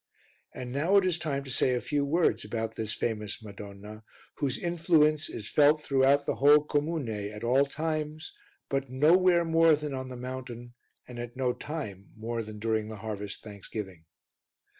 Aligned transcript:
And 0.55 0.71
now 0.71 0.97
it 0.97 1.05
is 1.05 1.19
time 1.19 1.43
to 1.43 1.51
say 1.51 1.75
a 1.75 1.79
few 1.79 2.03
words 2.03 2.43
about 2.43 2.75
this 2.75 2.91
famous 2.91 3.43
Madonna, 3.43 4.03
whose 4.37 4.57
influence 4.57 5.29
is 5.29 5.47
felt 5.47 5.83
throughout 5.83 6.25
the 6.25 6.37
whole 6.37 6.61
comune 6.61 7.07
at 7.07 7.43
all 7.43 7.67
times, 7.67 8.33
but 8.67 8.89
nowhere 8.89 9.45
more 9.45 9.75
than 9.75 9.93
on 9.93 10.09
the 10.09 10.17
Mountain, 10.17 10.73
and 11.07 11.19
at 11.19 11.35
no 11.37 11.53
time 11.53 12.13
more 12.17 12.41
than 12.41 12.57
during 12.57 12.87
the 12.87 12.97
harvest 13.05 13.43
thanksgiving. 13.43 14.05